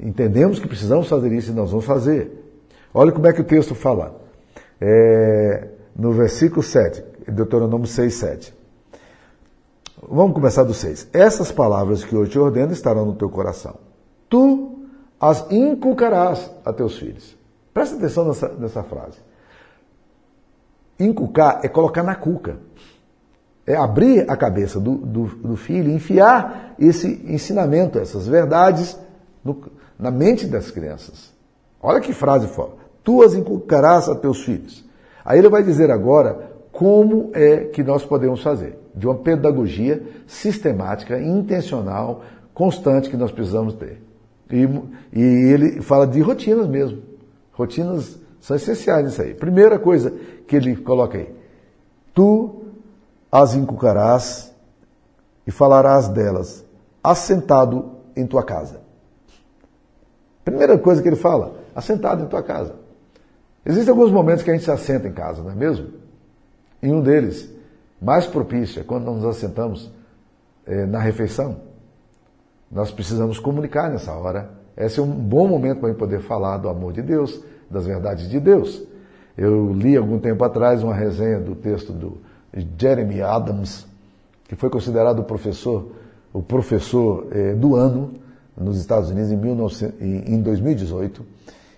[0.00, 2.47] entendemos que precisamos fazer isso e nós vamos fazer.
[2.92, 4.20] Olha como é que o texto fala.
[4.80, 8.54] É, no versículo 7, Deuteronômio 6, 7.
[10.08, 11.08] Vamos começar do 6.
[11.12, 13.88] Essas palavras que eu te ordeno estarão no teu coração
[14.28, 14.86] tu
[15.20, 17.36] as inculcarás a teus filhos.
[17.72, 19.18] Presta atenção nessa, nessa frase.
[20.98, 22.58] Inculcar é colocar na cuca.
[23.66, 28.98] É abrir a cabeça do, do, do filho, enfiar esse ensinamento, essas verdades
[29.44, 31.32] no, na mente das crianças.
[31.82, 32.72] Olha que frase fora.
[33.04, 34.84] Tu as inculcarás a teus filhos.
[35.24, 38.78] Aí ele vai dizer agora como é que nós podemos fazer.
[38.94, 44.02] De uma pedagogia sistemática, intencional, constante que nós precisamos ter.
[44.50, 44.68] E,
[45.12, 47.02] e ele fala de rotinas mesmo.
[47.52, 49.34] Rotinas são essenciais nisso aí.
[49.34, 50.12] Primeira coisa
[50.46, 51.32] que ele coloca aí:
[52.14, 52.62] Tu
[53.30, 54.54] as inculcarás
[55.46, 56.64] e falarás delas,
[57.02, 58.80] assentado em tua casa.
[60.48, 62.74] Primeira coisa que ele fala: assentado em tua casa.
[63.66, 65.88] Existem alguns momentos que a gente se assenta em casa, não é mesmo?
[66.82, 67.52] E um deles,
[68.00, 69.90] mais propício, é quando nós nos assentamos
[70.66, 71.56] é, na refeição.
[72.70, 74.50] Nós precisamos comunicar nessa hora.
[74.76, 78.40] Esse é um bom momento para poder falar do amor de Deus, das verdades de
[78.40, 78.82] Deus.
[79.36, 82.18] Eu li algum tempo atrás uma resenha do texto do
[82.78, 83.86] Jeremy Adams,
[84.44, 85.92] que foi considerado o professor,
[86.32, 88.14] o professor eh, do ano
[88.58, 91.24] nos Estados Unidos em, 19, em 2018.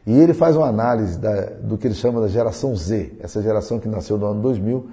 [0.06, 3.78] E ele faz uma análise da, do que ele chama da geração Z, essa geração
[3.78, 4.88] que nasceu no ano 2000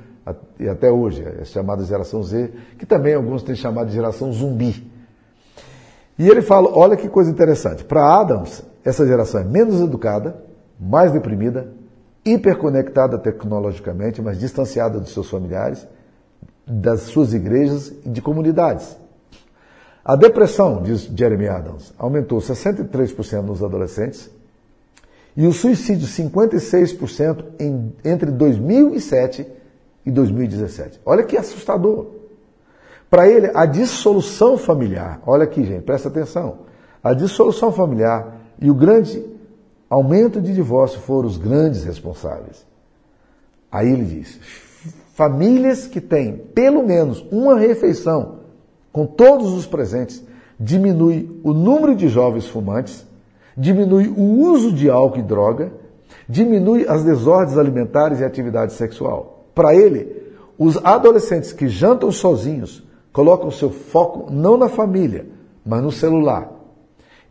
[0.59, 4.91] e até hoje, é chamada geração Z, que também alguns têm chamado de geração zumbi.
[6.17, 7.83] E ele fala: olha que coisa interessante.
[7.83, 10.35] Para Adams, essa geração é menos educada,
[10.79, 11.71] mais deprimida,
[12.25, 15.88] hiperconectada tecnologicamente, mas distanciada dos seus familiares,
[16.65, 18.97] das suas igrejas e de comunidades.
[20.07, 24.29] A depressão, diz Jeremy Adams, aumentou 63% nos adolescentes
[25.35, 29.45] e o suicídio 56% em, entre 2007
[30.05, 31.01] e 2017.
[31.05, 32.07] Olha que assustador.
[33.09, 36.59] Para ele, a dissolução familiar, olha aqui, gente, presta atenção.
[37.03, 39.21] A dissolução familiar e o grande
[39.89, 42.65] aumento de divórcio foram os grandes responsáveis.
[43.69, 44.39] Aí ele diz:
[45.13, 48.36] famílias que têm pelo menos uma refeição
[48.97, 50.25] com todos os presentes
[50.59, 53.05] diminui o número de jovens fumantes,
[53.55, 55.71] diminui o uso de álcool e droga,
[56.27, 59.45] diminui as desordens alimentares e atividade sexual.
[59.53, 62.83] Para ele, os adolescentes que jantam sozinhos
[63.13, 65.27] colocam seu foco não na família,
[65.63, 66.49] mas no celular.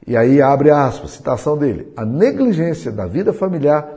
[0.07, 1.93] E aí abre aspas, citação dele.
[1.97, 3.93] A negligência da vida familiar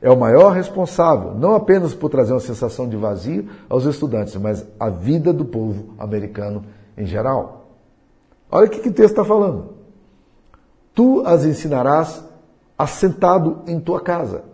[0.00, 4.64] é o maior responsável, não apenas por trazer uma sensação de vazio aos estudantes, mas
[4.80, 6.64] a vida do povo americano
[6.96, 7.76] em geral.
[8.50, 9.74] Olha o que, o texto está falando.
[10.94, 12.24] Tu as ensinarás
[12.78, 14.44] assentado em tua casa.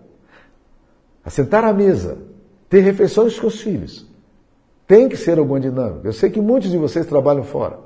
[1.24, 2.18] Assentar à mesa,
[2.68, 4.06] ter refeições com os filhos.
[4.86, 6.08] Tem que ser alguma dinâmica.
[6.08, 7.78] Eu sei que muitos de vocês trabalham fora.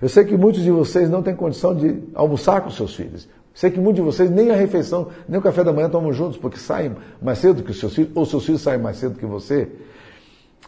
[0.00, 3.28] Eu sei que muitos de vocês não têm condição de almoçar com seus filhos.
[3.54, 6.38] Sei que muitos de vocês nem a refeição, nem o café da manhã tomam juntos,
[6.38, 9.26] porque saem mais cedo que os seus filhos, ou seus filhos saem mais cedo que
[9.26, 9.70] você.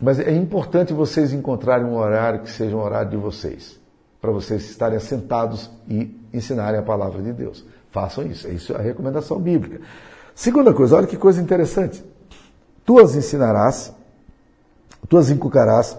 [0.00, 3.78] Mas é importante vocês encontrarem um horário que seja um horário de vocês,
[4.20, 7.64] para vocês estarem assentados e ensinarem a palavra de Deus.
[7.90, 9.80] Façam isso, é isso a recomendação bíblica.
[10.34, 12.04] Segunda coisa, olha que coisa interessante.
[12.84, 13.94] Tu as ensinarás,
[15.08, 15.96] tu as inculcarás,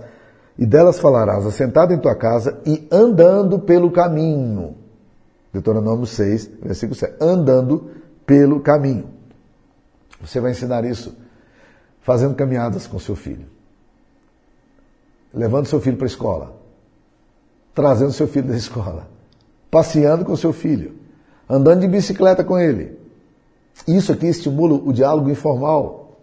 [0.57, 4.75] e delas falarás assentado em tua casa e andando pelo caminho.
[5.51, 7.15] Deuteronômio 6, versículo 7.
[7.21, 7.91] Andando
[8.25, 9.09] pelo caminho.
[10.19, 11.15] Você vai ensinar isso
[12.01, 13.54] fazendo caminhadas com seu filho
[15.35, 16.55] levando seu filho para a escola,
[17.73, 19.07] trazendo seu filho da escola,
[19.69, 20.95] passeando com seu filho,
[21.49, 22.97] andando de bicicleta com ele.
[23.85, 26.21] Isso aqui estimula o diálogo informal.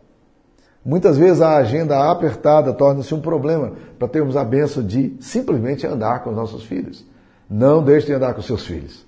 [0.85, 6.25] Muitas vezes a agenda apertada torna-se um problema para termos a benção de simplesmente andar
[6.25, 7.05] com os nossos filhos.
[7.49, 9.05] Não deixe de andar com seus filhos.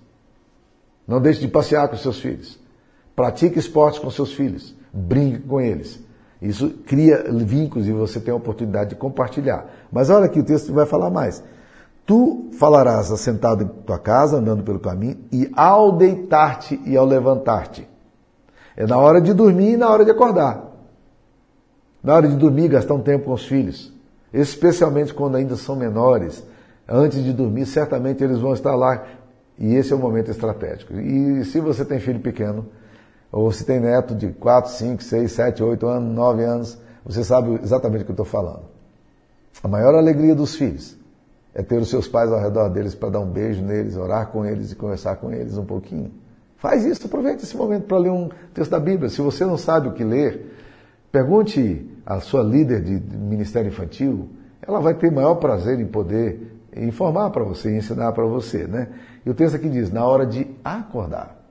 [1.09, 2.59] Não deixe de passear com seus filhos.
[3.17, 4.75] Pratique esportes com seus filhos.
[4.93, 6.04] Brinque com eles.
[6.45, 9.67] Isso cria vínculos e você tem a oportunidade de compartilhar.
[9.91, 11.43] Mas olha aqui, o texto vai falar mais.
[12.05, 17.89] Tu falarás assentado em tua casa, andando pelo caminho, e ao deitar-te e ao levantar-te.
[18.77, 20.71] É na hora de dormir e na hora de acordar.
[22.03, 23.91] Na hora de dormir, gastar um tempo com os filhos.
[24.31, 26.45] Especialmente quando ainda são menores.
[26.87, 29.03] Antes de dormir, certamente eles vão estar lá.
[29.59, 30.93] E esse é o momento estratégico.
[30.93, 32.67] E se você tem filho pequeno,
[33.35, 37.59] ou se tem neto de 4, 5, 6, 7, 8 anos, 9 anos, você sabe
[37.61, 38.63] exatamente o que eu estou falando.
[39.61, 40.97] A maior alegria dos filhos
[41.53, 44.45] é ter os seus pais ao redor deles para dar um beijo neles, orar com
[44.47, 46.13] eles e conversar com eles um pouquinho.
[46.59, 49.11] Faz isso, aproveite esse momento para ler um texto da Bíblia.
[49.11, 50.55] Se você não sabe o que ler,
[51.11, 54.29] pergunte à sua líder de ministério infantil,
[54.63, 58.91] ela vai ter maior prazer em poder informar para você, ensinar para você, né?
[59.27, 61.44] E o texto aqui diz, na hora de acordar.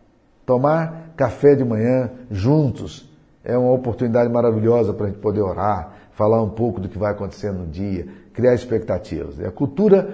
[0.45, 3.09] Tomar café de manhã juntos
[3.43, 7.11] é uma oportunidade maravilhosa para a gente poder orar, falar um pouco do que vai
[7.11, 9.39] acontecer no dia, criar expectativas.
[9.39, 10.09] A cultura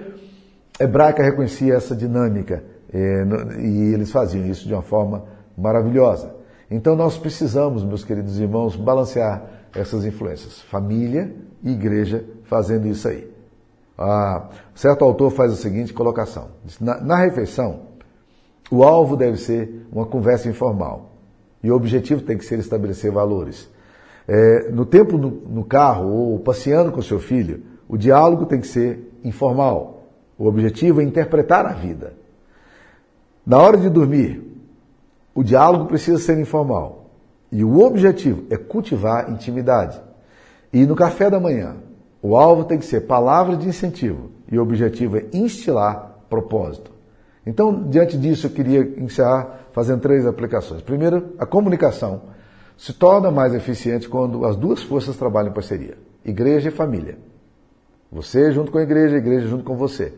[0.78, 2.62] hebraica reconhecia essa dinâmica
[2.92, 3.24] é,
[3.60, 5.24] e eles faziam isso de uma forma
[5.56, 6.34] maravilhosa.
[6.70, 9.42] Então nós precisamos, meus queridos irmãos, balancear
[9.74, 10.60] essas influências.
[10.60, 13.30] Família e igreja fazendo isso aí.
[13.98, 16.48] Ah, certo autor faz a seguinte colocação:
[16.80, 17.89] na, na refeição,
[18.70, 21.10] o alvo deve ser uma conversa informal.
[21.62, 23.68] E o objetivo tem que ser estabelecer valores.
[24.28, 28.68] É, no tempo no, no carro ou passeando com seu filho, o diálogo tem que
[28.68, 30.04] ser informal.
[30.38, 32.14] O objetivo é interpretar a vida.
[33.44, 34.40] Na hora de dormir,
[35.34, 37.10] o diálogo precisa ser informal.
[37.50, 40.00] E o objetivo é cultivar intimidade.
[40.72, 41.76] E no café da manhã,
[42.22, 44.30] o alvo tem que ser palavras de incentivo.
[44.50, 46.99] E o objetivo é instilar propósito.
[47.46, 50.82] Então, diante disso, eu queria encerrar fazendo três aplicações.
[50.82, 52.22] Primeiro, a comunicação
[52.76, 57.18] se torna mais eficiente quando as duas forças trabalham em parceria: igreja e família.
[58.12, 60.12] Você junto com a igreja, a igreja junto com você.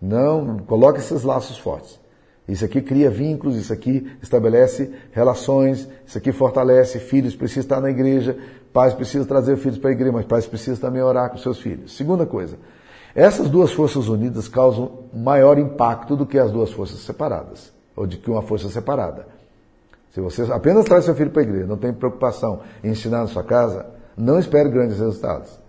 [0.00, 2.00] Não coloque esses laços fortes.
[2.48, 6.98] Isso aqui cria vínculos, isso aqui estabelece relações, isso aqui fortalece.
[6.98, 8.36] Filhos precisam estar na igreja,
[8.72, 11.96] pais precisam trazer filhos para a igreja, mas pais precisam também orar com seus filhos.
[11.96, 12.58] Segunda coisa,
[13.14, 18.16] essas duas forças unidas causam maior impacto do que as duas forças separadas, ou de
[18.16, 19.26] que uma força separada.
[20.12, 23.26] Se você apenas traz seu filho para a igreja, não tem preocupação em ensinar na
[23.26, 23.86] sua casa,
[24.16, 25.60] não espere grandes resultados.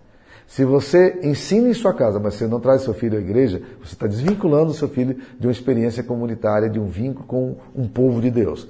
[0.46, 3.94] Se você ensina em sua casa, mas você não traz seu filho à igreja, você
[3.94, 8.30] está desvinculando seu filho de uma experiência comunitária, de um vínculo com um povo de
[8.30, 8.68] Deus.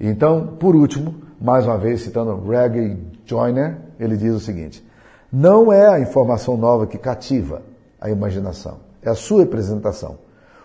[0.00, 4.84] Então, por último, mais uma vez citando Reggie Joyner, ele diz o seguinte:
[5.32, 7.62] Não é a informação nova que cativa
[8.02, 10.18] a imaginação, é a sua representação.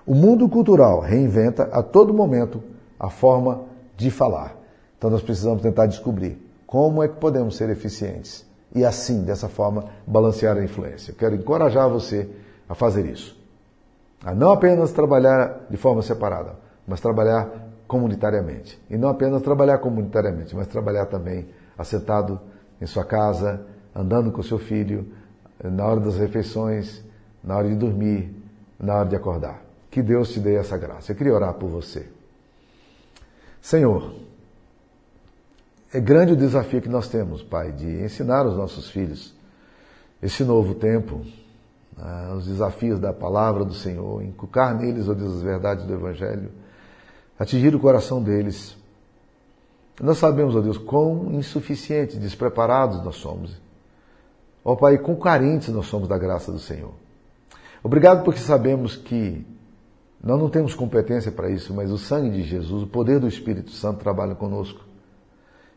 [0.06, 2.64] O mundo cultural reinventa a todo momento
[3.00, 3.62] a forma
[3.96, 4.58] de falar.
[4.98, 9.86] Então nós precisamos tentar descobrir como é que podemos ser eficientes e assim, dessa forma,
[10.06, 11.12] balancear a influência.
[11.12, 12.28] Eu quero encorajar você
[12.68, 13.38] a fazer isso.
[14.26, 16.56] A não apenas trabalhar de forma separada,
[16.88, 17.50] mas trabalhar
[17.88, 18.82] comunitariamente.
[18.90, 22.42] E não apenas trabalhar comunitariamente, mas trabalhar também assentado
[22.82, 23.62] em sua casa,
[23.96, 25.08] andando com seu filho,
[25.64, 27.04] na hora das refeições,
[27.44, 28.34] na hora de dormir,
[28.80, 29.64] na hora de acordar.
[29.90, 31.12] Que Deus te dê essa graça.
[31.12, 32.08] Eu queria orar por você.
[33.62, 34.14] Senhor,
[35.94, 39.36] é grande o desafio que nós temos, Pai, de ensinar os nossos filhos
[40.22, 41.22] esse novo tempo,
[41.96, 46.52] né, os desafios da palavra do Senhor, inculcar neles, ó Deus, as verdades do Evangelho,
[47.38, 48.76] atingir o coração deles.
[50.02, 53.60] Nós sabemos, ó Deus, quão insuficientes, despreparados nós somos.
[54.64, 56.94] Ó Pai, quão carentes nós somos da graça do Senhor.
[57.84, 59.46] Obrigado porque sabemos que
[60.24, 63.72] nós não temos competência para isso, mas o sangue de Jesus, o poder do Espírito
[63.72, 64.82] Santo trabalha conosco.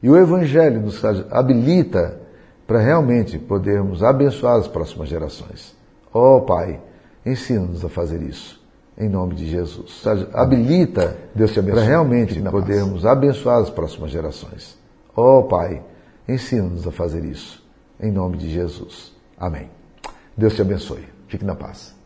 [0.02, 2.20] E o Evangelho nos habilita
[2.66, 5.76] para realmente podermos abençoar as próximas gerações.
[6.12, 6.80] Oh Pai,
[7.24, 8.60] ensina-nos a fazer isso.
[8.96, 10.02] Em nome de Jesus.
[10.32, 14.78] Habilita, Deus te abençoe, para realmente podermos abençoar as próximas gerações.
[15.14, 15.82] Oh Pai,
[16.28, 17.62] ensina-nos a fazer isso.
[18.00, 19.12] Em nome de Jesus.
[19.38, 19.70] Amém.
[20.36, 21.19] Deus te abençoe.
[21.30, 21.99] Fique na paz.